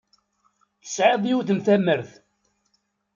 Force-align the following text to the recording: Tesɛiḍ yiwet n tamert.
Tesɛiḍ 0.81 1.23
yiwet 1.27 1.49
n 1.53 1.59
tamert. 1.65 2.11